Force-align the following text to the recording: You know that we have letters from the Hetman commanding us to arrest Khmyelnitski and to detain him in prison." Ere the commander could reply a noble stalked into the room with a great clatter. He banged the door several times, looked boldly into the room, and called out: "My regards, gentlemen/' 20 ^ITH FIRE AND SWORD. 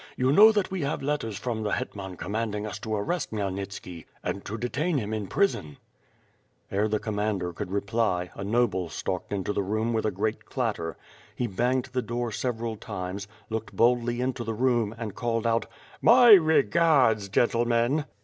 You 0.17 0.31
know 0.31 0.51
that 0.51 0.71
we 0.71 0.81
have 0.81 1.03
letters 1.03 1.37
from 1.37 1.61
the 1.61 1.73
Hetman 1.73 2.17
commanding 2.17 2.65
us 2.65 2.79
to 2.79 2.95
arrest 2.95 3.29
Khmyelnitski 3.29 4.05
and 4.23 4.43
to 4.45 4.57
detain 4.57 4.97
him 4.97 5.13
in 5.13 5.27
prison." 5.27 5.77
Ere 6.71 6.87
the 6.87 6.97
commander 6.97 7.53
could 7.53 7.69
reply 7.69 8.31
a 8.33 8.43
noble 8.43 8.89
stalked 8.89 9.31
into 9.31 9.53
the 9.53 9.61
room 9.61 9.93
with 9.93 10.07
a 10.07 10.09
great 10.09 10.45
clatter. 10.47 10.97
He 11.35 11.45
banged 11.45 11.89
the 11.91 12.01
door 12.01 12.31
several 12.31 12.77
times, 12.77 13.27
looked 13.51 13.75
boldly 13.75 14.21
into 14.21 14.43
the 14.43 14.55
room, 14.55 14.95
and 14.97 15.13
called 15.13 15.45
out: 15.45 15.67
"My 16.01 16.31
regards, 16.33 17.29
gentlemen/' 17.29 17.29
20 17.29 17.57
^ITH 17.57 17.79
FIRE 17.79 17.85
AND 17.89 17.99
SWORD. 17.99 18.07